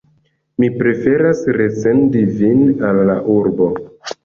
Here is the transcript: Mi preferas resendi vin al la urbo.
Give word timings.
Mi 0.63 0.69
preferas 0.79 1.43
resendi 1.59 2.25
vin 2.41 2.65
al 2.91 3.05
la 3.13 3.21
urbo. 3.37 3.71